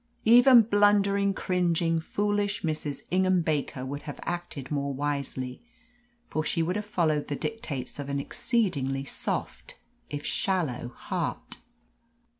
[0.25, 3.03] Even blundering, cringing, foolish Mrs.
[3.11, 5.61] Ingham Baker would have acted more wisely,
[6.27, 9.77] for she would have followed the dictates of an exceedingly soft,
[10.09, 11.57] if shallow, heart.